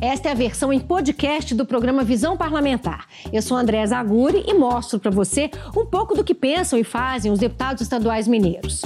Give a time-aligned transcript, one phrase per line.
[0.00, 3.06] Esta é a versão em podcast do programa Visão Parlamentar.
[3.32, 7.32] Eu sou André Zaguri e mostro para você um pouco do que pensam e fazem
[7.32, 8.82] os deputados estaduais mineiros.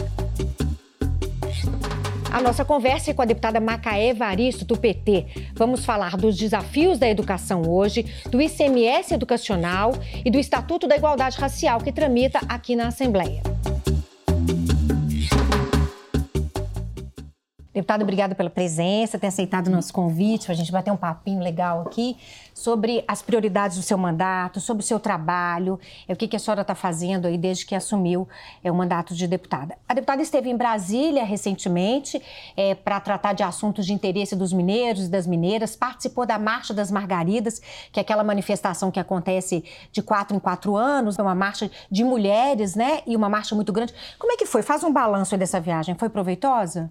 [2.32, 5.26] A nossa conversa é com a deputada Macaé Varisto, do PT.
[5.54, 9.92] Vamos falar dos desafios da educação hoje, do ICMS educacional
[10.24, 13.42] e do Estatuto da Igualdade Racial, que tramita aqui na Assembleia.
[17.74, 21.40] Deputado, obrigada pela presença, ter aceitado o nosso convite para a gente bater um papinho
[21.40, 22.18] legal aqui
[22.52, 26.74] sobre as prioridades do seu mandato, sobre o seu trabalho, o que, a senhora está
[26.74, 28.28] fazendo aí desde que assumiu
[28.62, 29.78] é, o mandato de deputada.
[29.88, 32.20] A deputada esteve em Brasília recentemente
[32.54, 36.74] é, para tratar de assuntos de interesse dos mineiros e das mineiras, participou da Marcha
[36.74, 37.58] das Margaridas,
[37.90, 42.04] que é aquela manifestação que acontece de quatro em quatro anos, é uma marcha de
[42.04, 43.00] mulheres, né?
[43.06, 43.94] E uma marcha muito grande.
[44.18, 44.62] Como é que foi?
[44.62, 45.94] Faz um balanço aí dessa viagem.
[45.94, 46.90] Foi proveitosa?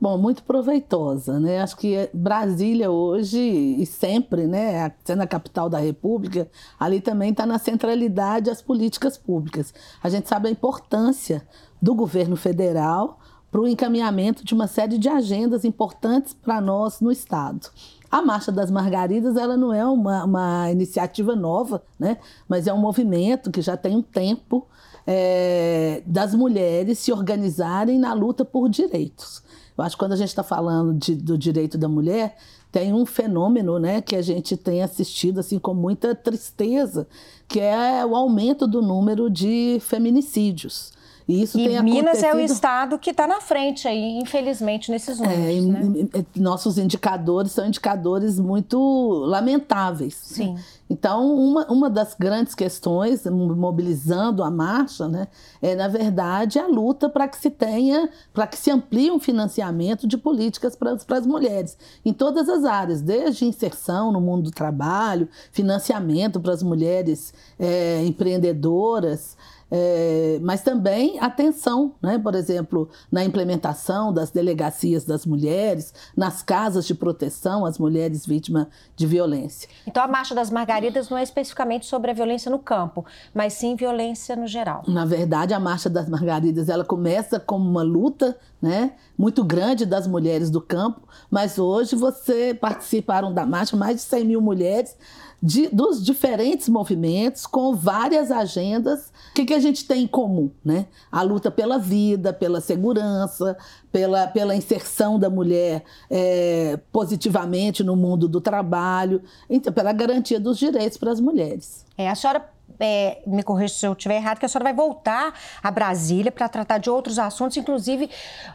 [0.00, 1.62] Bom, muito proveitosa, né?
[1.62, 7.46] Acho que Brasília hoje e sempre, né, sendo a capital da República, ali também está
[7.46, 9.72] na centralidade as políticas públicas.
[10.02, 11.46] A gente sabe a importância
[11.80, 13.18] do governo federal
[13.54, 17.70] para o encaminhamento de uma série de agendas importantes para nós no Estado.
[18.10, 22.18] A Marcha das Margaridas ela não é uma, uma iniciativa nova, né?
[22.48, 24.66] mas é um movimento que já tem um tempo
[25.06, 29.43] é, das mulheres se organizarem na luta por direitos.
[29.76, 32.36] Eu acho que quando a gente está falando de, do direito da mulher,
[32.70, 37.06] tem um fenômeno né, que a gente tem assistido assim, com muita tristeza,
[37.46, 40.92] que é o aumento do número de feminicídios.
[41.26, 42.26] E isso e tem Minas acontecido...
[42.26, 45.44] é o estado que está na frente aí, infelizmente, nesses números.
[45.44, 46.24] É, né?
[46.36, 48.78] Nossos indicadores são indicadores muito
[49.26, 50.14] lamentáveis.
[50.14, 50.54] Sim.
[50.54, 50.60] Né?
[50.88, 55.28] Então, uma, uma das grandes questões, mobilizando a marcha, né,
[55.62, 60.06] é, na verdade, a luta para que se tenha, para que se amplie um financiamento
[60.06, 65.26] de políticas para as mulheres, em todas as áreas, desde inserção no mundo do trabalho,
[65.50, 69.36] financiamento para as mulheres é, empreendedoras,
[69.76, 72.16] é, mas também atenção, né?
[72.16, 78.68] por exemplo, na implementação das delegacias das mulheres, nas casas de proteção às mulheres vítimas
[78.94, 79.68] de violência.
[79.84, 83.74] Então a Marcha das Margaridas não é especificamente sobre a violência no campo, mas sim
[83.74, 84.84] violência no geral.
[84.86, 90.06] Na verdade, a Marcha das Margaridas ela começa como uma luta né, muito grande das
[90.06, 94.96] mulheres do campo, mas hoje você participaram da marcha mais de 100 mil mulheres
[95.44, 99.12] de, dos diferentes movimentos com várias agendas.
[99.30, 100.50] O que, que a gente tem em comum?
[100.64, 100.86] Né?
[101.12, 103.54] A luta pela vida, pela segurança,
[103.92, 110.58] pela, pela inserção da mulher é, positivamente no mundo do trabalho, então, pela garantia dos
[110.58, 111.84] direitos para as mulheres.
[111.98, 112.48] É, a senhora
[112.80, 116.48] é, me corrija se eu estiver errado, que a senhora vai voltar a Brasília para
[116.48, 118.08] tratar de outros assuntos, inclusive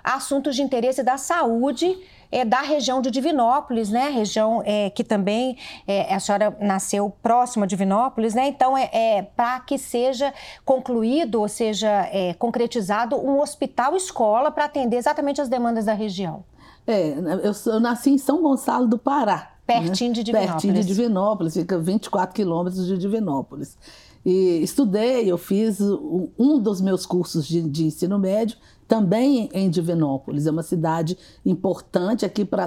[0.04, 1.96] assuntos de interesse da saúde
[2.32, 4.10] é, da região de Divinópolis, né?
[4.10, 5.58] Região é, que também
[5.88, 8.48] é, a senhora nasceu próxima de Divinópolis, né?
[8.48, 14.98] Então, é, é para que seja concluído, ou seja, é, concretizado um hospital-escola para atender
[14.98, 16.44] exatamente as demandas da região.
[16.86, 17.14] É,
[17.44, 19.54] eu, eu nasci em São Gonçalo do Pará.
[19.66, 20.16] Pertinho né?
[20.16, 20.52] de Divinópolis.
[20.52, 23.78] Pertinho de Divinópolis, fica 24 quilômetros de Divinópolis.
[24.26, 28.58] E estudei, eu fiz um dos meus cursos de, de ensino médio
[28.90, 30.48] também em Divinópolis.
[30.48, 32.64] É uma cidade importante aqui para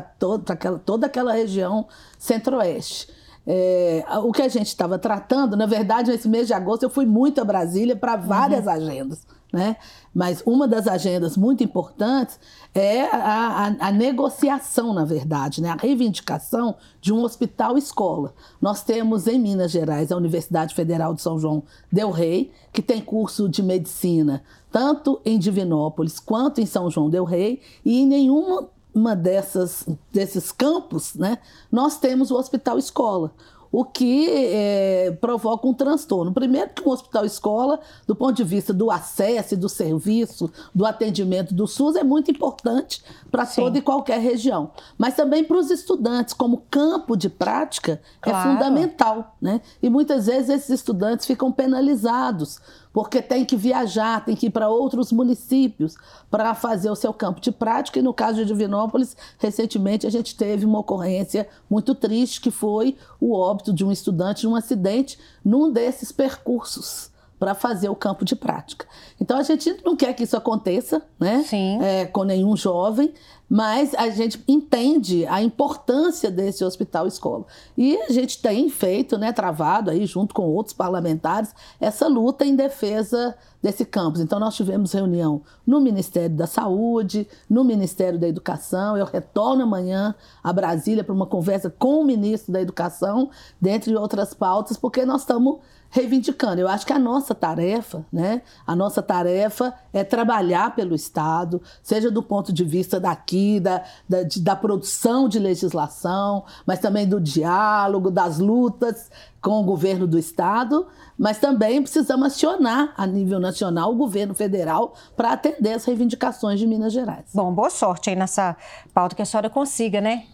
[0.49, 3.09] aquela, toda aquela região centro-oeste.
[3.45, 7.05] É, o que a gente estava tratando, na verdade, nesse mês de agosto, eu fui
[7.05, 8.73] muito a Brasília para várias uhum.
[8.73, 9.27] agendas.
[9.53, 9.77] Né?
[10.15, 12.41] Mas uma das agendas muito importantes
[12.75, 15.69] é a, a, a, negociação, na verdade, né?
[15.69, 18.33] a reivindicação de um hospital-escola.
[18.61, 21.63] Nós temos em Minas Gerais a Universidade Federal de São João
[21.93, 27.25] Del Rei, que tem curso de medicina tanto em Divinópolis quanto em São João Del
[27.25, 31.39] Rei, e em nenhuma uma dessas desses campos, né,
[31.71, 33.33] nós temos o hospital escola
[33.73, 36.31] o que é, provoca um transtorno.
[36.31, 41.67] Primeiro, que um hospital-escola, do ponto de vista do acesso, do serviço, do atendimento do
[41.67, 44.71] SUS, é muito importante para toda e qualquer região.
[44.99, 48.51] Mas também para os estudantes, como campo de prática, é claro.
[48.51, 49.37] é fundamental.
[49.41, 49.63] Né?
[49.83, 52.61] E muitas vezes esses estudantes ficam penalizados
[52.93, 55.97] porque tem que viajar, tem que ir para outros municípios
[56.31, 57.99] para fazer o seu campo de prática.
[57.99, 62.97] E no caso de Divinópolis, recentemente a gente teve uma ocorrência muito triste, que foi
[63.21, 67.11] o óbito de um estudante de um acidente num desses percursos
[67.43, 68.87] para fazer o campo de prática.
[69.21, 71.45] Então a gente não quer que isso aconteça, né?
[71.45, 71.83] Sim.
[71.83, 73.13] É, com nenhum jovem,
[73.53, 77.45] mas a gente entende a importância desse hospital escola.
[77.77, 82.57] E a gente tem feito, né, travado aí junto com outros parlamentares, essa luta em
[82.57, 84.23] defesa desse campus.
[84.23, 88.97] Então, nós tivemos reunião no Ministério da Saúde, no Ministério da Educação.
[88.97, 93.29] Eu retorno amanhã a Brasília para uma conversa com o ministro da Educação,
[93.61, 95.59] dentre outras pautas, porque nós estamos
[95.93, 96.59] reivindicando.
[96.59, 98.41] Eu acho que a nossa tarefa, né?
[98.67, 104.23] A nossa tarefa é trabalhar pelo Estado, seja do ponto de vista daqui, da, da,
[104.23, 109.11] de, da produção de legislação, mas também do diálogo, das lutas
[109.43, 110.87] com o governo do Estado,
[111.19, 116.67] mas também precisamos acionar a nível nacional o governo federal para atender as reivindicações de
[116.67, 117.27] Minas Gerais.
[117.35, 118.57] Bom, boa sorte aí nessa
[118.95, 120.25] pauta que a senhora consiga, né?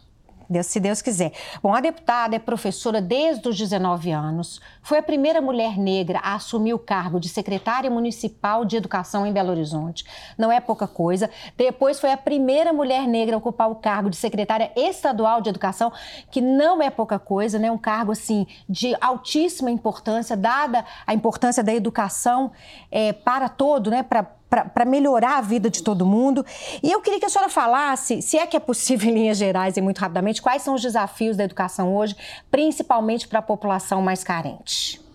[0.48, 1.32] Deus, se Deus quiser.
[1.62, 6.34] Bom, a deputada é professora desde os 19 anos, foi a primeira mulher negra a
[6.34, 10.04] assumir o cargo de secretária municipal de educação em Belo Horizonte.
[10.38, 11.28] Não é pouca coisa.
[11.56, 15.92] Depois foi a primeira mulher negra a ocupar o cargo de secretária estadual de educação,
[16.30, 17.70] que não é pouca coisa, né?
[17.70, 22.50] Um cargo assim de altíssima importância, dada a importância da educação
[22.90, 24.02] é, para todo, né?
[24.02, 26.44] Para para melhorar a vida de todo mundo.
[26.82, 29.76] E eu queria que a senhora falasse, se é que é possível em linhas gerais
[29.76, 32.16] e muito rapidamente, quais são os desafios da educação hoje,
[32.50, 35.08] principalmente para a população mais carente.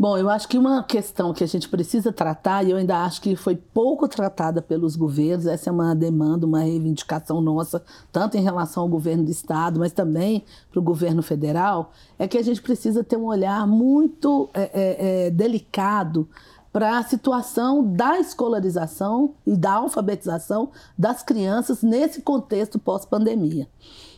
[0.00, 3.20] Bom, eu acho que uma questão que a gente precisa tratar, e eu ainda acho
[3.20, 8.42] que foi pouco tratada pelos governos, essa é uma demanda, uma reivindicação nossa, tanto em
[8.42, 12.62] relação ao governo do Estado, mas também para o governo federal, é que a gente
[12.62, 16.26] precisa ter um olhar muito é, é, é, delicado
[16.72, 23.68] para a situação da escolarização e da alfabetização das crianças nesse contexto pós-pandemia.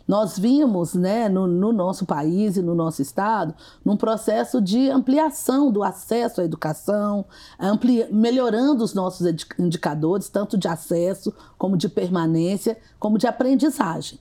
[0.07, 3.55] Nós vimos né, no, no, nosso país e no nosso estado
[3.85, 7.25] num processo de ampliação do acesso à educação,
[7.59, 9.27] ampli melhorando os nossos
[9.59, 14.19] indicadores, tanto de acesso, como de permanência, como de aprendizagem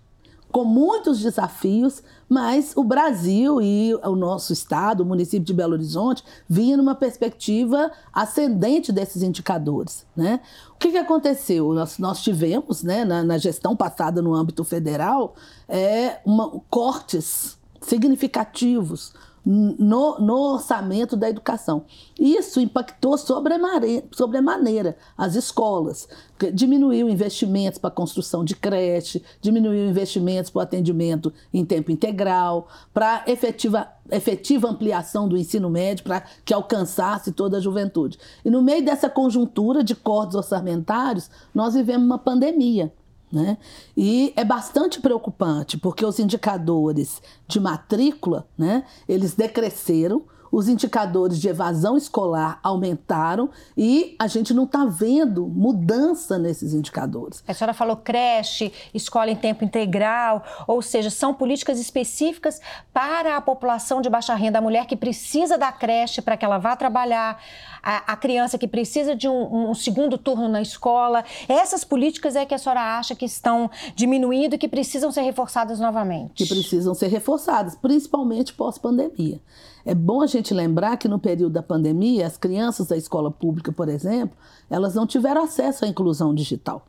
[0.52, 6.24] com muitos desafios, mas o Brasil e o nosso estado, o município de Belo Horizonte,
[6.48, 10.06] vinha numa perspectiva ascendente desses indicadores.
[10.16, 10.40] Né?
[10.74, 11.74] O que, que aconteceu?
[11.74, 15.36] Nós, nós tivemos, né, na, na, gestão passada no âmbito federal,
[15.68, 19.14] é, uma, cortes significativos
[19.46, 21.84] no, no, orçamento da educação.
[22.20, 26.08] Isso impactou sobremaneira as escolas,
[26.54, 32.68] diminuiu investimentos para a construção de creche, diminuiu investimentos para o atendimento em tempo integral,
[32.94, 38.20] para efetiva, efetiva ampliação do ensino médio, para que alcançasse toda a juventude.
[38.46, 42.94] E no meio dessa conjuntura de cortes orçamentários, nós vivemos uma pandemia.
[43.32, 43.58] Né?
[43.96, 51.48] E é bastante preocupante, porque os indicadores de matrícula, né, eles decresceram, os indicadores de
[51.48, 57.42] evasão escolar aumentaram e a gente não está vendo mudança nesses indicadores.
[57.48, 62.60] A senhora falou creche, escola em tempo integral, ou seja, são políticas específicas
[62.92, 66.58] para a população de baixa renda, a mulher que precisa da creche para que ela
[66.58, 67.42] vá trabalhar,
[67.82, 71.24] a, a criança que precisa de um, um, segundo turno na escola.
[71.48, 75.80] Essas políticas é que a senhora acha que estão diminuindo e que precisam ser reforçadas
[75.80, 76.34] novamente?
[76.34, 79.40] Que precisam ser reforçadas, principalmente pós-pandemia.
[79.86, 83.72] É bom a gente lembrar que no período da pandemia, as crianças da escola pública,
[83.72, 84.38] por exemplo,
[84.70, 86.86] elas não tiveram acesso à inclusão digital.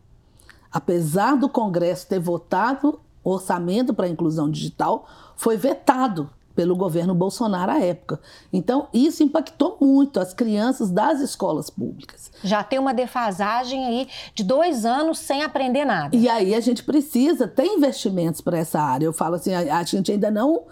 [0.70, 5.06] Apesar do Congresso ter votado orçamento para a inclusão digital,
[5.36, 6.28] foi vetado
[6.62, 8.20] pelo governo Bolsonaro à época.
[8.52, 12.30] Então, isso impactou muito as crianças das escolas públicas.
[12.44, 16.14] Já tem uma defasagem aí de dois anos sem aprender nada.
[16.14, 19.06] E aí a gente precisa ter investimentos para essa área.
[19.06, 20.66] Eu falo assim, a gente ainda não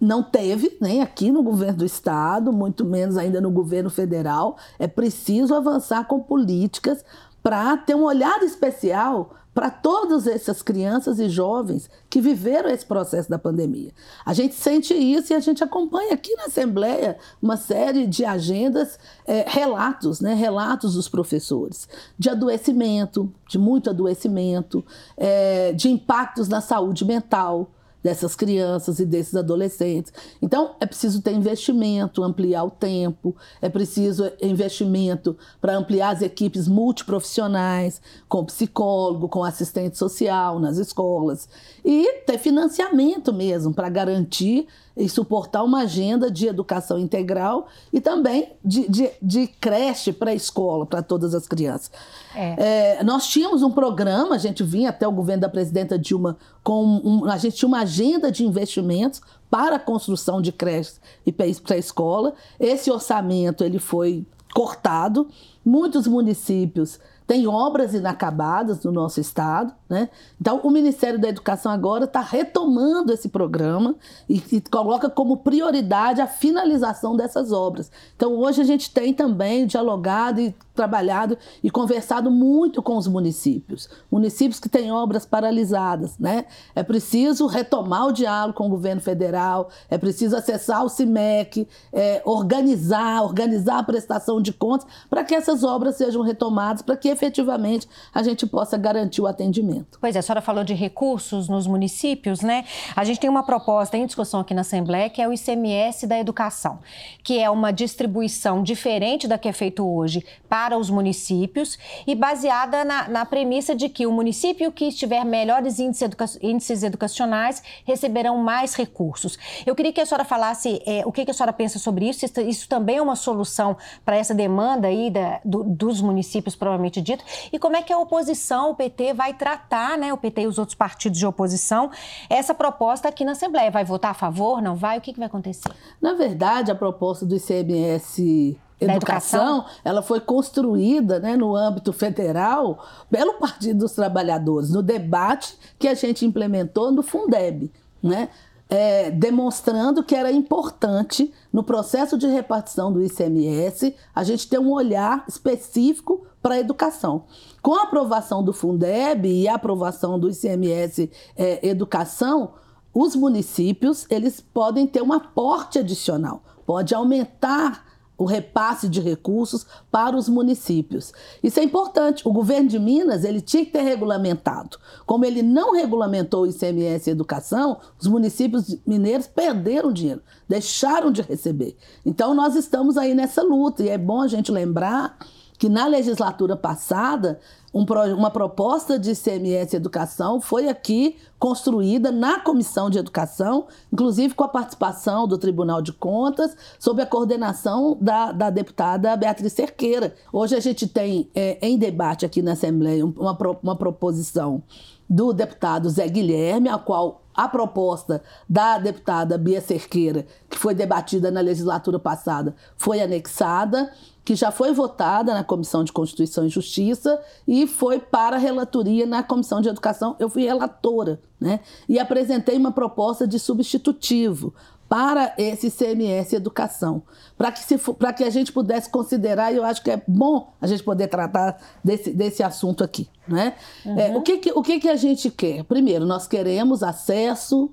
[0.00, 4.56] não teve, nem aqui no governo do estado, muito menos ainda no governo federal.
[4.76, 7.04] É preciso avançar com políticas
[7.40, 13.28] para ter um olhar especial para todas essas crianças e jovens que viveram esse processo
[13.28, 13.92] da pandemia.
[14.24, 18.98] A gente sente isso e a gente acompanha aqui na Assembleia uma série de agendas,
[19.26, 24.84] é, relatos, né, relatos dos professores, de adoecimento, de muito adoecimento,
[25.16, 27.70] é, de impactos na saúde mental
[28.02, 30.12] dessas crianças e desses adolescentes.
[30.40, 36.66] Então, é preciso ter investimento, ampliar o tempo, é preciso investimento para ampliar as equipes
[36.66, 41.48] multiprofissionais, com psicólogo, com assistente social nas escolas,
[41.84, 48.52] e ter financiamento mesmo para garantir e suportar uma agenda de educação integral e também
[48.64, 51.90] de, de, de creche para a escola, para todas as crianças.
[52.34, 52.98] É.
[52.98, 56.84] É, nós tínhamos um programa, a gente vinha até o governo da presidenta Dilma com
[56.84, 59.20] um, a gente tinha uma agenda de investimentos
[59.50, 62.34] para a construção de creches e para a escola.
[62.60, 64.24] Esse orçamento ele foi
[64.54, 65.28] cortado.
[65.64, 66.98] Muitos municípios
[67.32, 70.10] tem obras inacabadas no nosso estado, né?
[70.38, 73.94] Então, o Ministério da Educação agora está retomando esse programa
[74.28, 77.90] e, e, coloca como prioridade a finalização dessas obras.
[78.14, 83.88] Então, hoje a gente tem também dialogado e trabalhado e conversado muito com os municípios,
[84.10, 86.46] municípios que têm obras paralisadas, né?
[86.74, 92.22] É preciso retomar o diálogo com o governo federal, é preciso acessar o CIMEC, é,
[92.24, 97.86] organizar, organizar a prestação de contas para que essas obras sejam retomadas, para que efetivamente
[98.14, 99.98] a gente possa garantir o atendimento.
[100.00, 102.64] Pois é, a senhora falou de recursos nos municípios, né?
[102.96, 106.18] A gente tem uma proposta em discussão aqui na Assembleia que é o ICMS da
[106.18, 106.78] educação,
[107.22, 112.84] que é uma distribuição diferente da que é feito hoje para os municípios e baseada
[112.84, 118.36] na, na premissa de que o município que estiver melhores índices, educa índices educacionais receberão
[118.38, 119.38] mais recursos.
[119.66, 122.24] Eu queria que a senhora falasse é, o que, que, a senhora pensa sobre isso.
[122.24, 127.00] Isso, isso também é uma solução para essa demanda aí da, do, dos municípios, provavelmente
[127.00, 130.46] dito, e como é que a oposição, o PT, vai tratar, né, o PT e
[130.46, 131.90] os outros partidos de oposição,
[132.28, 133.70] essa proposta aqui na Assembleia.
[133.70, 134.98] Vai votar a favor, não vai?
[134.98, 135.70] O que, que vai acontecer?
[136.00, 142.84] Na verdade, a proposta do ICMS Educação, educação, ela foi construída né, no âmbito federal
[143.10, 147.70] pelo Partido dos Trabalhadores, no debate que a gente implementou no Fundeb,
[148.02, 148.28] né?
[148.68, 154.72] É, demonstrando que era importante, no processo de repartição do ICMS, a gente ter um
[154.72, 157.24] olhar específico para a educação.
[157.60, 162.54] Com a aprovação do Fundeb e a aprovação do ICMS é, Educação,
[162.92, 167.91] os municípios eles podem ter um aporte adicional, pode aumentar
[168.22, 171.12] o repasse de recursos para os municípios.
[171.42, 172.26] Isso é importante.
[172.26, 174.78] O governo de Minas ele tinha que ter regulamentado.
[175.04, 181.76] Como ele não regulamentou o ICMS Educação, os municípios mineiros perderam dinheiro, deixaram de receber.
[182.06, 185.18] Então nós estamos aí nessa luta e é bom a gente lembrar
[185.58, 187.40] que na legislatura passada
[187.72, 194.44] um, uma proposta de CMS Educação foi aqui construída na Comissão de Educação, inclusive com
[194.44, 200.14] a participação do Tribunal de Contas, sob a coordenação da, da deputada Beatriz Cerqueira.
[200.32, 204.62] Hoje a gente tem é, em debate aqui na Assembleia uma, uma proposição
[205.08, 211.30] do deputado Zé Guilherme, a qual a proposta da deputada Bia Cerqueira, que foi debatida
[211.30, 213.90] na legislatura passada, foi anexada
[214.24, 219.04] que já foi votada na Comissão de Constituição e Justiça e foi para a relatoria
[219.04, 220.14] na Comissão de Educação.
[220.18, 221.60] Eu fui relatora, né?
[221.88, 224.54] E apresentei uma proposta de substitutivo
[224.92, 227.02] para esse CMS Educação,
[227.38, 227.78] para que, se,
[228.14, 231.58] que a gente pudesse considerar, e eu acho que é bom a gente poder tratar
[231.82, 233.08] desse, desse assunto aqui.
[233.26, 233.54] Né?
[233.86, 233.98] Uhum.
[233.98, 235.64] É, o que, que, o que, que a gente quer?
[235.64, 237.70] Primeiro, nós queremos acesso,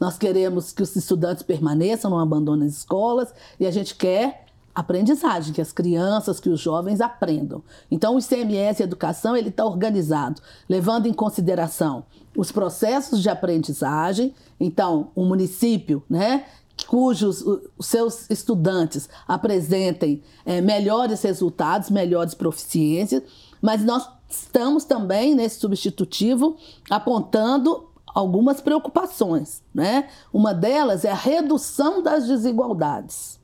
[0.00, 4.45] nós queremos que os estudantes permaneçam, não abandonem as escolas, e a gente quer
[4.76, 7.64] aprendizagem, que as crianças, que os jovens aprendam.
[7.90, 12.04] Então, o ICMS Educação ele está organizado, levando em consideração
[12.36, 14.34] os processos de aprendizagem.
[14.60, 16.44] Então, o um município, né,
[16.86, 17.42] cujos
[17.78, 23.22] os seus estudantes apresentem é, melhores resultados, melhores proficiências,
[23.62, 26.58] mas nós estamos também nesse substitutivo
[26.90, 30.08] apontando algumas preocupações, né?
[30.32, 33.36] Uma delas é a redução das desigualdades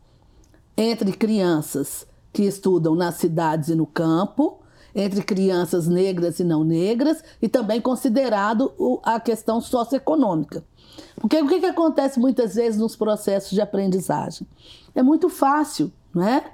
[0.76, 4.61] entre crianças que estudam nas cidades e no campo,
[4.95, 10.64] entre crianças negras e não negras, e também considerado a questão socioeconômica.
[11.17, 14.47] Porque o que, que acontece muitas vezes nos processos de aprendizagem?
[14.95, 16.45] É muito fácil, não é?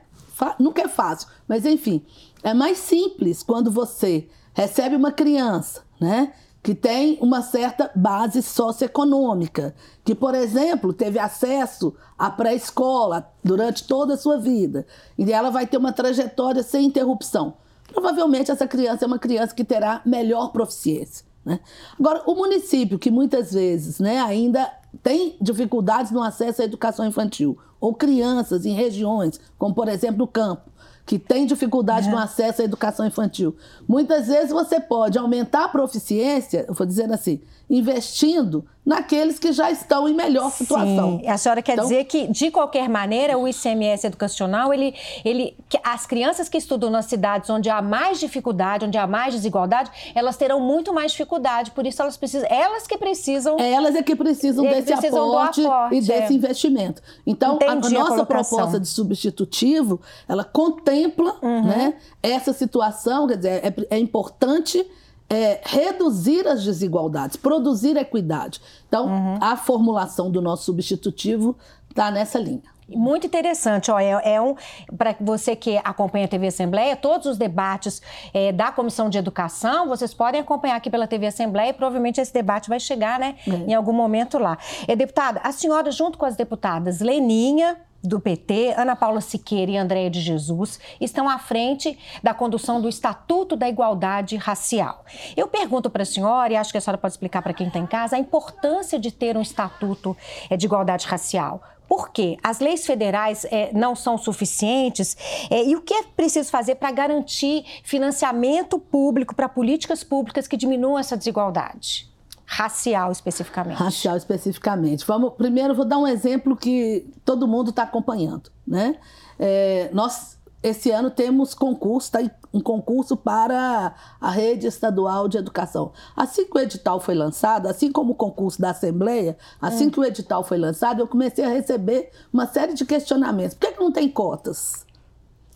[0.59, 2.05] Nunca é fácil, mas enfim,
[2.45, 6.33] é mais simples quando você recebe uma criança, né?
[6.63, 9.75] Que tem uma certa base socioeconômica,
[10.05, 14.87] que, por exemplo, teve acesso à pré-escola durante toda a sua vida,
[15.17, 17.55] e ela vai ter uma trajetória sem interrupção.
[17.87, 21.25] Provavelmente essa criança é uma criança que terá melhor proficiência.
[21.45, 21.61] Né?
[21.99, 24.71] Agora, o município, que muitas vezes né, ainda
[25.03, 30.27] tem dificuldades no acesso à educação infantil, ou crianças em regiões, como por exemplo no
[30.27, 30.71] campo,
[31.09, 32.11] que tem dificuldade é.
[32.11, 33.57] no acesso à educação infantil.
[33.89, 39.71] Muitas vezes você pode aumentar a proficiência, eu vou dizendo assim, investindo naqueles que já
[39.71, 41.19] estão em melhor situação.
[41.21, 41.29] Sim.
[41.29, 45.55] A senhora quer então, dizer que, de qualquer maneira, o ICMS educacional, ele, ele,
[45.85, 50.39] as crianças que estudam nas cidades onde há mais dificuldade, onde há mais desigualdade, elas
[50.39, 53.59] terão muito mais dificuldade, por isso elas precisam, elas que precisam...
[53.61, 56.37] Elas é que precisam desse precisam aporte, aporte, e desse é.
[56.37, 57.03] investimento.
[57.27, 61.67] Então, Entendi a, a nossa a proposta de substitutivo, ela contempla uhum.
[61.67, 64.83] né, essa situação, quer dizer, é, é importante
[65.31, 68.61] é, reduzir as desigualdades, produzir equidade.
[68.89, 69.39] Então, uhum.
[69.41, 71.57] a formulação do nosso substitutivo
[71.91, 72.63] está nessa linha.
[72.89, 73.91] Muito interessante.
[73.91, 74.55] Ó, é, é um
[74.97, 78.01] para você que acompanha a TV Assembleia, todos os debates
[78.33, 82.33] é, da Comissão de Educação, vocês podem acompanhar aqui pela TV Assembleia e provavelmente esse
[82.33, 83.51] debate vai chegar, né, é.
[83.51, 84.57] em algum momento lá.
[84.87, 89.77] É, deputada, a senhora, junto com as deputadas Leninha, do PT, Ana Paula Siqueira e
[89.77, 95.05] Andréia de Jesus, estão à frente da condução do Estatuto da Igualdade Racial.
[95.37, 97.79] Eu pergunto para a senhora, e acho que a senhora pode explicar para quem está
[97.79, 100.17] em casa, a importância de ter um Estatuto
[100.49, 101.63] é, de Igualdade Racial.
[101.89, 102.37] Por quê?
[102.43, 105.17] As leis federais é, não são suficientes
[105.51, 110.57] é, e o que é preciso fazer para garantir financiamento público para políticas públicas que
[110.57, 112.08] diminuam essa desigualdade?
[112.49, 113.77] Racial especificamente?
[113.77, 115.05] Racial especificamente.
[115.07, 118.51] Vamos, primeiro, vou dar um exemplo que todo mundo está acompanhando.
[118.67, 118.97] Né?
[119.39, 122.21] É, nós, esse ano, temos concurso, tá,
[122.53, 125.93] um concurso para a rede estadual de educação.
[126.17, 129.91] Assim que o edital foi lançado, assim como o concurso da Assembleia, assim hum.
[129.91, 133.53] que o edital foi lançado, eu comecei a receber uma série de questionamentos.
[133.55, 134.87] Por que, que não tem cotas?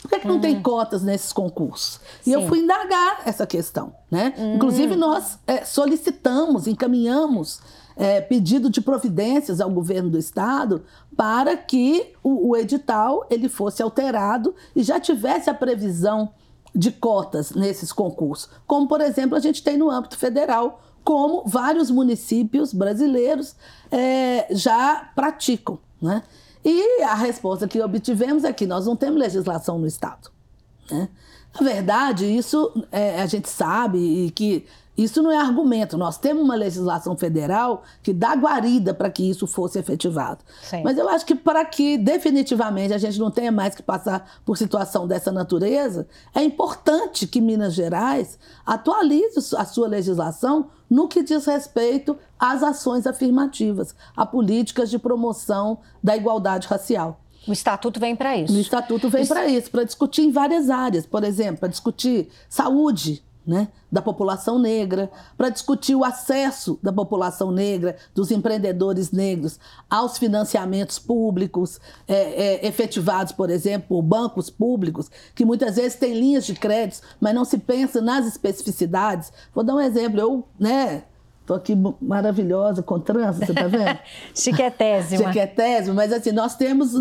[0.02, 0.62] Por que, que não tem uhum.
[0.62, 2.00] cotas nesses concursos?
[2.22, 2.32] E Sim.
[2.32, 3.94] eu fui indagar essa questão.
[4.10, 4.34] Né?
[4.36, 4.56] Uhum.
[4.56, 7.60] Inclusive, nós é, solicitamos, encaminhamos
[7.96, 10.82] é, pedido de providências ao governo do estado
[11.16, 16.30] para que o, o, edital ele fosse alterado e já tivesse a previsão
[16.74, 18.48] de cotas nesses concursos.
[18.66, 23.54] Como, por exemplo, a gente tem no âmbito federal, como vários municípios brasileiros
[23.90, 25.78] é, já praticam.
[26.00, 26.24] Né?
[26.64, 30.30] E a resposta que obtivemos é que nós não temos legislação no Estado.
[30.90, 31.08] Né?
[31.54, 34.64] Na verdade, isso é, a gente sabe e que
[35.04, 35.96] isso não é argumento.
[35.96, 40.44] Nós temos uma legislação federal que dá guarida para que isso fosse efetivado.
[40.62, 40.82] Sim.
[40.82, 44.56] Mas eu acho que para que definitivamente a gente não tenha mais que passar por
[44.56, 51.46] situação dessa natureza, é importante que Minas Gerais atualize a sua legislação no que diz
[51.46, 57.18] respeito às ações afirmativas, a políticas de promoção da igualdade racial.
[57.46, 58.54] O estatuto vem para isso.
[58.54, 63.24] O estatuto vem para isso, para discutir em várias áreas, por exemplo, para discutir saúde,
[63.46, 69.58] né, da população negra, para discutir o acesso da população negra, dos empreendedores negros,
[69.90, 76.14] aos financiamentos públicos é, é, efetivados, por exemplo, por bancos públicos, que muitas vezes têm
[76.14, 79.32] linhas de crédito, mas não se pensa nas especificidades.
[79.54, 81.04] Vou dar um exemplo, eu, né,
[81.42, 83.98] Estou aqui maravilhosa com trança, você está vendo?
[84.32, 85.24] Chiquetésima.
[85.24, 86.92] Chiquetésima, mas assim, nós temos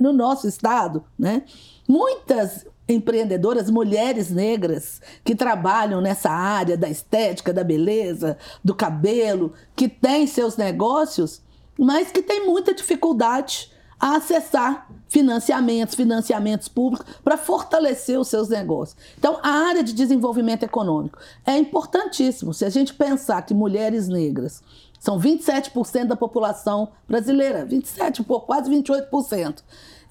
[0.00, 1.42] no nosso estado, né,
[1.86, 9.88] muitas empreendedoras, mulheres negras que trabalham nessa área da estética, da beleza, do cabelo, que
[9.88, 11.42] têm seus negócios,
[11.78, 18.96] mas que têm muita dificuldade a acessar financiamentos, financiamentos públicos para fortalecer os seus negócios.
[19.18, 22.54] Então, a área de desenvolvimento econômico é importantíssimo.
[22.54, 24.62] Se a gente pensar que mulheres negras
[24.98, 29.62] são 27% da população brasileira, 27, quase 28%,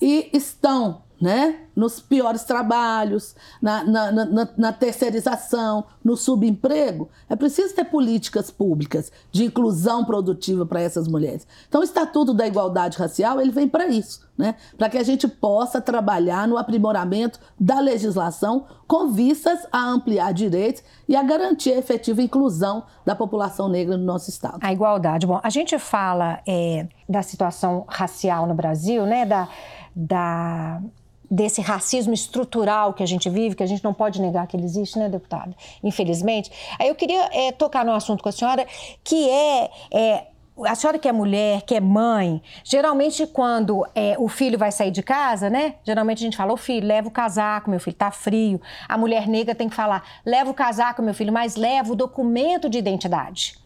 [0.01, 1.59] e estão né?
[1.79, 7.09] nos piores trabalhos, na, na, na, na, terceirização, no subemprego.
[7.29, 11.47] É preciso ter políticas públicas de inclusão produtiva para essas mulheres.
[11.69, 14.55] Então, o Estatuto da Igualdade Racial ele vem para isso, né?
[14.77, 20.83] para que a gente possa trabalhar no aprimoramento da legislação com vistas a ampliar direitos
[21.07, 24.57] e a garantir a efetiva inclusão da população negra no nosso Estado.
[24.61, 25.25] A igualdade.
[25.25, 29.25] Bom, a gente fala é, da situação racial no Brasil, né?
[29.25, 29.47] da,
[29.95, 30.81] da
[31.29, 34.65] desse racismo estrutural que a gente vive, que a gente não pode negar que ele
[34.65, 35.55] existe, né, deputada?
[35.83, 36.51] Infelizmente.
[36.79, 38.65] Aí eu queria é, tocar num assunto com a senhora,
[39.03, 40.27] que é, é
[40.65, 44.91] a senhora que é mulher, que é mãe, geralmente quando é, o filho vai sair
[44.91, 45.75] de casa, né?
[45.83, 48.59] Geralmente a gente fala, ô filho, leva o casaco, meu filho, tá frio.
[48.87, 52.69] A mulher negra tem que falar, leva o casaco, meu filho, mas leva o documento
[52.69, 53.58] de identidade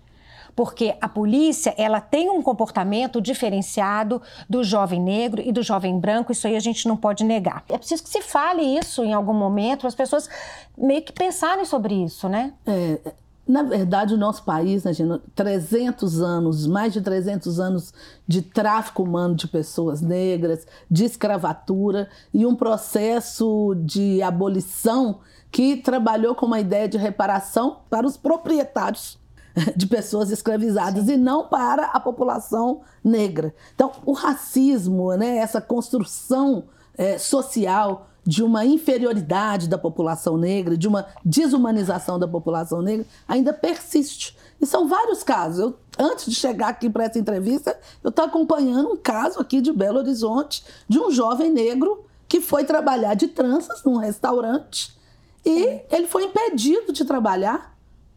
[0.56, 6.32] porque a polícia ela tem um comportamento diferenciado do jovem negro e do jovem branco,
[6.32, 7.64] isso aí a gente não pode negar.
[7.70, 10.30] É preciso que se fale isso em algum momento, para as pessoas
[10.78, 12.54] meio que pensarem sobre isso, né?
[12.66, 13.00] É,
[13.48, 17.94] na verdade, o nosso país, né, gente, 300 anos, mais de 300 anos
[18.26, 25.20] de tráfico humano de pessoas negras, de escravatura e um processo de abolição
[25.52, 29.20] que trabalhou com uma ideia de reparação para os proprietários
[29.76, 31.14] de pessoas escravizadas Sim.
[31.14, 33.54] e não para a população negra.
[33.74, 36.66] Então, o racismo, né, essa construção
[36.98, 43.52] é, social de uma inferioridade da população negra, de uma desumanização da população negra, ainda
[43.52, 44.38] persiste.
[44.62, 45.60] E são vários casos.
[45.60, 49.74] Eu, antes de chegar aqui para essa entrevista, eu estou acompanhando um caso aqui de
[49.74, 54.98] Belo Horizonte de um jovem negro que foi trabalhar de tranças num restaurante
[55.46, 57.73] e ele foi impedido de trabalhar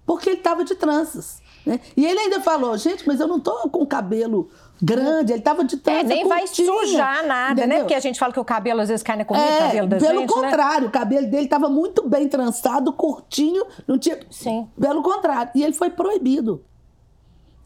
[0.07, 1.43] porque ele estava de tranças.
[1.67, 1.81] Né?
[1.97, 4.49] E ele ainda falou, gente, mas eu não tô com cabelo
[4.81, 7.65] grande, ele tava de trança É, nem vai sujar nada, né?
[7.65, 7.79] entendeu?
[7.81, 9.89] Porque a gente fala que o cabelo às vezes cai na comida, o É, cabelo
[9.89, 10.43] da pelo gente, né?
[10.43, 14.21] contrário, o cabelo dele estava muito bem trançado, curtinho, não tinha.
[14.31, 14.69] Sim.
[14.81, 15.51] Pelo contrário.
[15.57, 16.63] E ele foi proibido.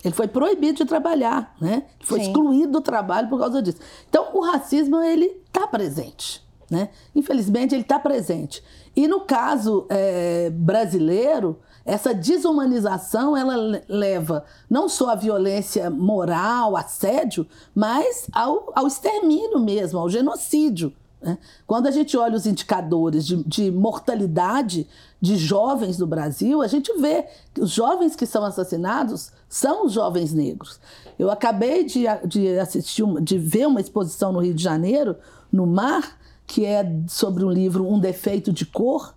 [0.02, 1.82] Ele foi proibido de trabalhar, né?
[1.98, 2.26] Ele foi Sim.
[2.28, 3.78] excluído do trabalho por causa disso.
[4.08, 6.88] Então, o racismo, ele está presente, né?
[7.14, 8.64] Infelizmente, ele está presente.
[8.96, 11.58] E no caso eh, brasileiro,
[11.92, 19.58] essa desumanização, ela le- leva não só à violência moral, assédio, mas ao, ao extermínio
[19.58, 20.92] mesmo, ao genocídio.
[21.20, 21.36] né?
[21.66, 24.86] Quando a gente olha os indicadores de, de mortalidade
[25.20, 29.92] de jovens no Brasil, a gente vê que os jovens que são assassinados são os
[29.92, 30.78] jovens negros.
[31.18, 35.16] Eu acabei de, de assistir, de ver uma exposição no Rio de Janeiro,
[35.52, 39.12] no Mar, que é sobre um livro Um Defeito de Cor,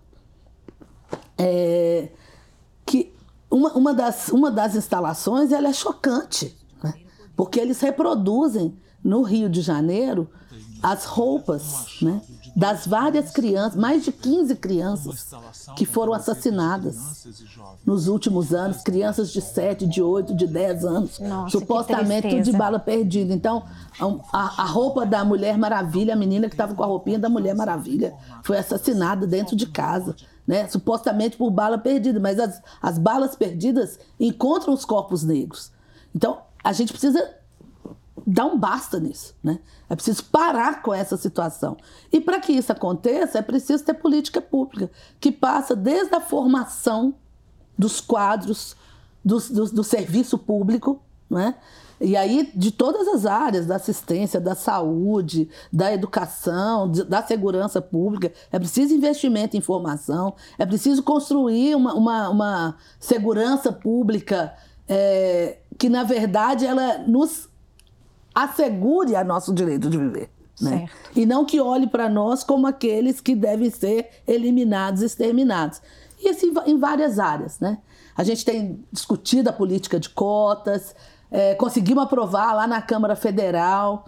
[1.38, 2.08] é,
[3.54, 6.92] uma, uma, das, uma das instalações ela é chocante, né?
[7.36, 10.28] porque eles reproduzem no Rio de Janeiro
[10.82, 12.20] as roupas né?
[12.56, 15.28] das várias crianças, mais de 15 crianças
[15.76, 17.26] que foram assassinadas
[17.86, 22.52] nos últimos anos, crianças de 7, de 8, de 10 anos, Nossa, supostamente tudo de
[22.52, 23.32] bala perdida.
[23.32, 23.64] Então,
[24.32, 27.54] a, a roupa da Mulher Maravilha, a menina que estava com a roupinha da Mulher
[27.54, 30.14] Maravilha, foi assassinada dentro de casa,
[30.46, 30.68] né?
[30.68, 35.72] supostamente por bala perdida, mas as, as balas perdidas encontram os corpos negros.
[36.14, 37.34] Então, a gente precisa
[38.26, 39.58] dar um basta nisso, né?
[39.88, 41.76] É preciso parar com essa situação.
[42.10, 47.14] E para que isso aconteça, é preciso ter política pública que passa desde a formação
[47.76, 48.76] dos quadros
[49.24, 51.56] do, do, do serviço público, né?
[52.04, 57.80] E aí, de todas as áreas, da assistência, da saúde, da educação, de- da segurança
[57.80, 64.52] pública, é preciso investimento em formação, é preciso construir uma, uma, uma segurança pública
[64.86, 67.48] é, que, na verdade, ela nos
[68.34, 70.30] assegure a nosso direito de viver.
[70.60, 70.88] Né?
[71.16, 75.80] E não que olhe para nós como aqueles que devem ser eliminados, exterminados.
[76.20, 77.58] E assim em várias áreas.
[77.60, 77.78] Né?
[78.16, 80.94] A gente tem discutido a política de cotas,
[81.34, 84.06] é, conseguimos aprovar lá na Câmara Federal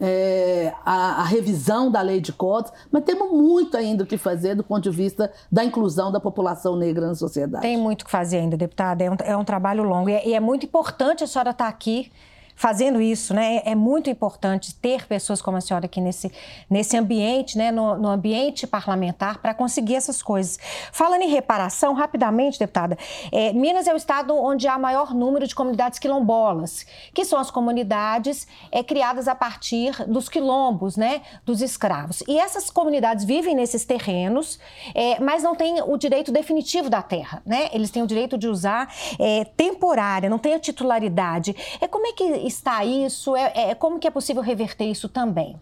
[0.00, 4.56] é, a, a revisão da lei de cotas, mas temos muito ainda o que fazer
[4.56, 7.62] do ponto de vista da inclusão da população negra na sociedade.
[7.62, 9.04] Tem muito o que fazer ainda, deputada.
[9.04, 10.10] É um, é um trabalho longo.
[10.10, 12.10] E é, e é muito importante a senhora estar aqui
[12.56, 13.60] fazendo isso, né?
[13.64, 16.32] É, muito importante ter pessoas como a senhora aqui nesse,
[16.68, 17.70] nesse ambiente, né?
[17.70, 20.58] No, no ambiente parlamentar, para conseguir essas coisas.
[20.90, 22.96] Falando em reparação, rapidamente, deputada,
[23.30, 27.50] é, Minas é o estado onde há maior número de comunidades quilombolas, que são as
[27.50, 31.20] comunidades é, criadas a partir dos quilombos, né?
[31.44, 32.22] Dos escravos.
[32.26, 34.58] E essas comunidades vivem nesses terrenos,
[34.94, 37.68] é, mas não têm o direito definitivo da terra, né?
[37.72, 41.54] Eles têm o direito de usar é, temporária, não têm a titularidade.
[41.82, 43.34] É como é que está isso?
[43.36, 45.56] É, é- como que é possível reverter isso também?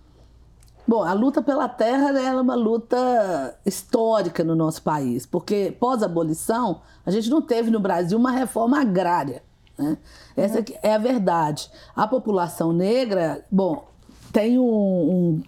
[0.87, 6.83] Bom, a luta pela terra né, é uma luta histórica no nosso país, porque pós-abolição
[7.07, 9.43] a gente não teve no Brasil uma reforma agrária.
[9.79, 9.97] Né?
[10.37, 11.71] Essa que é a verdade.
[11.97, 13.89] A população negra, bom,
[14.31, 15.43] tem um,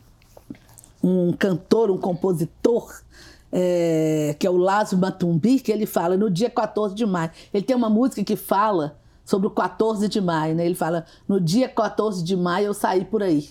[1.03, 2.91] um, um cantor, um compositor,
[3.53, 7.31] é, que é o Lázaro Matumbi, que ele fala no dia 14 de maio.
[7.53, 10.65] Ele tem uma música que fala sobre o 14 de maio, né?
[10.65, 13.51] Ele fala: no dia 14 de maio eu saí por aí.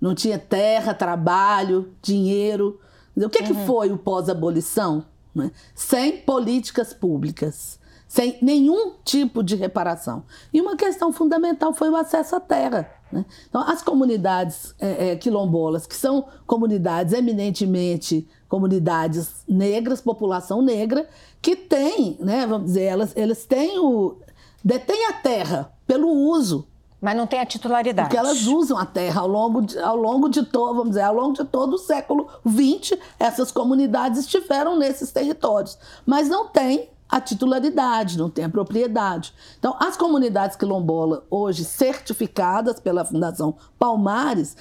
[0.00, 2.80] Não tinha terra, trabalho, dinheiro.
[3.14, 5.04] O que, que foi o pós-abolição?
[5.34, 5.50] né?
[5.74, 10.24] Sem políticas públicas, sem nenhum tipo de reparação.
[10.52, 12.90] E uma questão fundamental foi o acesso à terra.
[13.12, 13.24] né?
[13.48, 21.08] Então, as comunidades eh, eh, quilombolas, que são comunidades eminentemente comunidades negras, população negra,
[21.40, 24.16] que tem, né, vamos dizer, elas, elas têm o.
[24.64, 26.66] detêm a terra pelo uso.
[27.00, 28.08] Mas não tem a titularidade.
[28.08, 31.14] Porque elas usam a terra ao longo de, ao longo de todo, vamos dizer, ao
[31.14, 37.20] longo de todo o século XX, essas comunidades estiveram nesses territórios, mas não tem a
[37.20, 39.34] titularidade, não tem a propriedade.
[39.58, 44.56] Então, as comunidades quilombolas, hoje certificadas pela Fundação Palmares,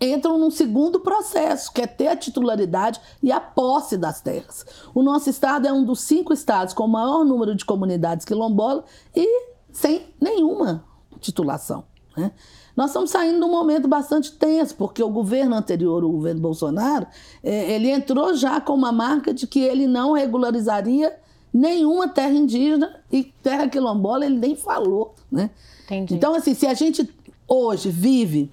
[0.00, 4.64] entram num segundo processo, que é ter a titularidade e a posse das terras.
[4.94, 8.84] O nosso estado é um dos cinco estados com o maior número de comunidades quilombolas
[9.14, 10.84] e sem nenhuma
[11.20, 11.84] titulação.
[12.16, 12.32] né?
[12.74, 17.06] Nós estamos saindo de um momento bastante tenso, porque o governo anterior, o governo Bolsonaro,
[17.42, 21.14] eh, ele entrou já com uma marca de que ele não regularizaria
[21.52, 25.14] nenhuma terra indígena e terra quilombola ele nem falou.
[25.30, 25.50] Né?
[25.84, 26.14] Entendi.
[26.14, 27.08] Então, assim, se a gente
[27.46, 28.50] hoje vive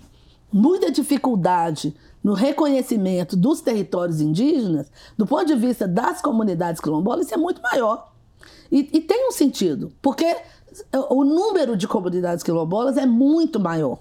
[0.51, 7.35] muita dificuldade no reconhecimento dos territórios indígenas, do ponto de vista das comunidades quilombolas, isso
[7.35, 8.11] é muito maior.
[8.71, 10.35] E, e tem um sentido, porque
[11.09, 13.99] o número de comunidades quilombolas é muito maior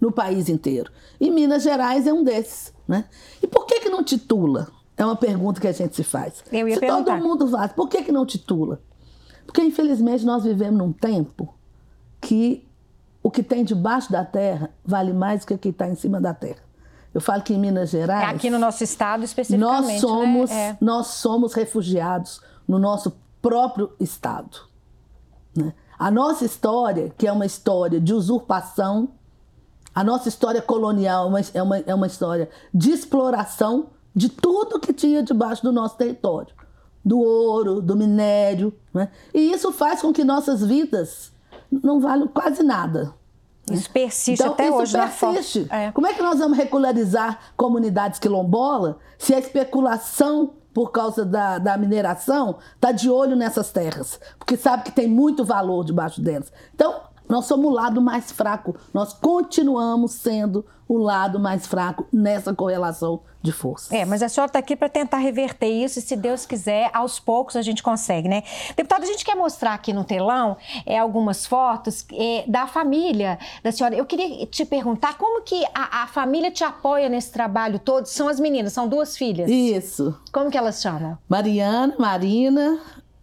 [0.00, 0.90] no país inteiro.
[1.20, 2.72] E Minas Gerais é um desses.
[2.86, 3.04] Né?
[3.42, 4.68] E por que, que não titula?
[4.98, 6.44] É uma pergunta que a gente se faz.
[6.50, 7.18] Eu ia se perguntar.
[7.18, 8.82] todo mundo faz, por que, que não titula?
[9.46, 11.54] Porque, infelizmente, nós vivemos num tempo
[12.20, 12.68] que
[13.22, 16.20] o que tem debaixo da terra vale mais do que o que está em cima
[16.20, 16.60] da terra.
[17.14, 18.28] Eu falo que em Minas Gerais.
[18.28, 19.92] É aqui no nosso estado especificamente.
[19.92, 20.56] Nós somos, né?
[20.56, 20.76] É.
[20.80, 24.58] nós somos refugiados no nosso próprio estado.
[25.56, 25.72] né?
[25.98, 29.10] A nossa história, que é uma história de usurpação,
[29.94, 34.80] a nossa história colonial é uma, é uma, é uma história de exploração de tudo
[34.80, 36.54] que tinha debaixo do nosso território.
[37.04, 38.74] Do ouro, do minério.
[38.92, 39.08] né?
[39.32, 41.32] E isso faz com que nossas vidas
[41.70, 43.14] não valham quase nada.
[43.70, 45.66] Isso persiste Então, até isso hoje na persiste.
[45.70, 45.92] É.
[45.92, 51.76] Como é que nós vamos regularizar comunidades quilombolas se a especulação por causa da, da
[51.76, 54.18] mineração está de olho nessas terras?
[54.38, 56.52] Porque sabe que tem muito valor debaixo delas.
[56.74, 58.74] Então, nós somos o lado mais fraco.
[58.92, 63.92] Nós continuamos sendo o lado mais fraco nessa correlação de forças.
[63.92, 67.20] É, mas a senhora está aqui para tentar reverter isso e, se Deus quiser, aos
[67.20, 68.42] poucos a gente consegue, né?
[68.76, 73.70] Deputada, a gente quer mostrar aqui no telão é, algumas fotos é, da família da
[73.70, 73.94] senhora.
[73.94, 78.06] Eu queria te perguntar como que a, a família te apoia nesse trabalho todo?
[78.06, 79.48] São as meninas, são duas filhas.
[79.48, 80.18] Isso.
[80.32, 81.16] Como que elas chamam?
[81.28, 82.80] Mariana, Marina.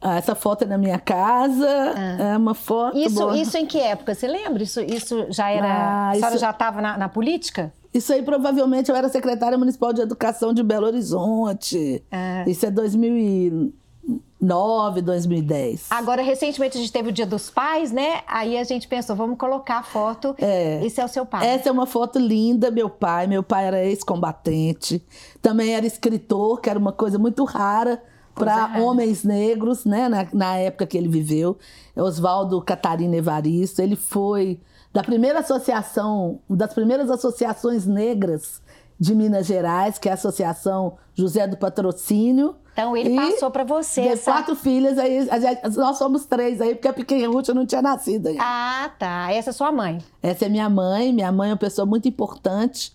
[0.08, 1.68] Ah, essa foto é na minha casa.
[1.68, 2.96] É uma foto.
[2.96, 3.36] Isso, boa.
[3.36, 4.14] isso em que época?
[4.14, 4.62] Você lembra?
[4.62, 5.68] Isso, isso já era.
[5.68, 7.74] Ah, a senhora isso- já estava na, na política?
[7.92, 12.04] Isso aí provavelmente eu era secretária municipal de educação de Belo Horizonte.
[12.12, 12.44] Ah.
[12.46, 15.88] Isso é 2009, 2010.
[15.90, 18.22] Agora, recentemente, a gente teve o Dia dos Pais, né?
[18.28, 20.36] Aí a gente pensou, vamos colocar a foto.
[20.38, 20.86] É.
[20.86, 21.48] Esse é o seu pai.
[21.48, 23.26] Essa é uma foto linda, meu pai.
[23.26, 25.02] Meu pai era ex-combatente.
[25.42, 28.00] Também era escritor, que era uma coisa muito rara
[28.36, 30.08] para homens negros, né?
[30.10, 31.58] Na, na época que ele viveu.
[31.96, 33.82] Oswaldo Catarina Evaristo.
[33.82, 34.60] Ele foi
[34.94, 38.62] da primeira associação, das primeiras associações negras
[39.00, 42.56] de Minas Gerais, que é a Associação José do Patrocínio.
[42.72, 44.32] Então, ele E passou para você de essa...
[44.32, 45.28] quatro filhas, aí
[45.76, 48.42] nós somos três aí, porque a pequena Ruth não tinha nascido ainda.
[48.42, 49.32] Ah, tá.
[49.32, 50.00] Essa é sua mãe.
[50.22, 51.12] Essa é minha mãe.
[51.12, 52.95] Minha mãe é uma pessoa muito importante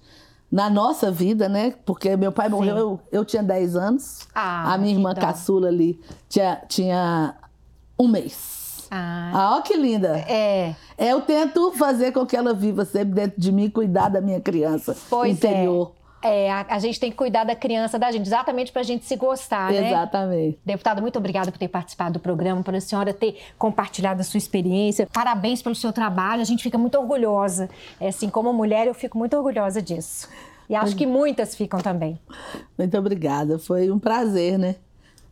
[0.51, 1.75] na nossa vida, né?
[1.87, 4.27] Porque meu pai morreu, eu, eu tinha 10 anos.
[4.35, 5.21] Ah, a minha irmã dó.
[5.21, 7.35] caçula ali tinha, tinha
[7.99, 8.89] um mês.
[8.91, 10.17] Ah, Ah, ó que linda.
[10.29, 10.75] é.
[10.99, 14.97] Eu tento fazer com que ela viva sempre dentro de mim cuidar da minha criança
[15.09, 15.93] Pois interior.
[15.97, 16.00] é.
[16.23, 19.07] É, a, a gente tem que cuidar da criança da gente, exatamente para a gente
[19.07, 19.89] se gostar, né?
[19.89, 20.59] Exatamente.
[20.65, 24.39] Deputada, muito obrigada por ter participado do programa, por a senhora ter compartilhado a sua
[24.39, 25.09] experiência.
[25.11, 27.71] Parabéns pelo seu trabalho, a gente fica muito orgulhosa.
[27.99, 30.29] É, assim, como mulher, eu fico muito orgulhosa disso.
[30.69, 32.17] E acho que muitas ficam também.
[32.79, 33.59] Muito obrigada.
[33.59, 34.77] Foi um prazer, né?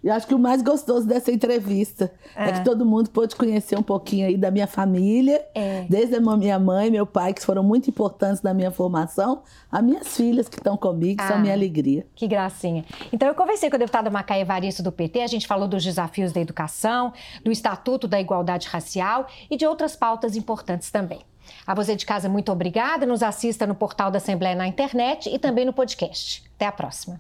[0.03, 2.51] E acho que o mais gostoso dessa entrevista é.
[2.51, 2.53] É.
[2.53, 5.85] que todo mundo pôde conhecer um pouquinho aí da minha família, É.
[5.89, 9.83] desde a minha mãe e meu pai, que foram muito importantes na minha formação, a
[9.83, 11.29] minhas filhas que estão comigo, que Ah.
[11.29, 12.07] são minha alegria.
[12.15, 12.85] Que gracinha.
[13.13, 16.33] Então, eu conversei com a deputada Macaé Evaristo do PT, a gente falou dos desafios
[16.33, 17.13] da educação,
[17.45, 21.21] do Estatuto da Igualdade Racial e de outras pautas importantes também.
[21.67, 23.05] A você de casa, muito obrigada.
[23.07, 26.45] Nos assista no portal da Assembleia na internet e também no podcast.
[26.57, 27.19] Até a próxima.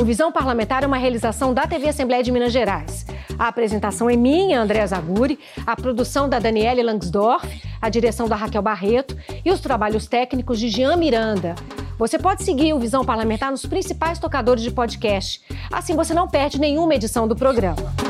[0.00, 3.04] O Visão Parlamentar é uma realização da TV Assembleia de Minas Gerais.
[3.38, 7.46] A apresentação é minha, Andréa Zaguri, a produção da Daniele Langsdorff,
[7.82, 11.54] a direção da Raquel Barreto e os trabalhos técnicos de Jean Miranda.
[11.98, 15.42] Você pode seguir o Visão Parlamentar nos principais tocadores de podcast.
[15.70, 18.09] Assim você não perde nenhuma edição do programa.